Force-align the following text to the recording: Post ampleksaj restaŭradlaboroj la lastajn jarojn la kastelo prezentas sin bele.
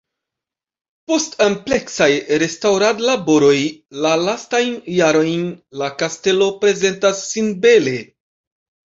Post 1.09 1.33
ampleksaj 1.47 2.07
restaŭradlaboroj 2.43 3.57
la 4.05 4.13
lastajn 4.21 4.71
jarojn 4.93 5.43
la 5.83 5.91
kastelo 5.99 6.47
prezentas 6.65 7.21
sin 7.33 7.51
bele. 7.67 7.95